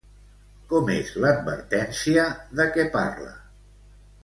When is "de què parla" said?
2.61-3.37